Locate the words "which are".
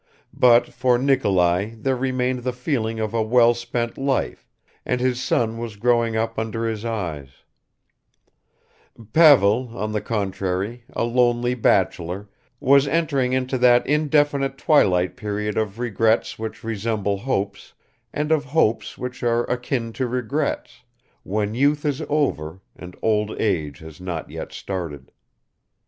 18.97-19.43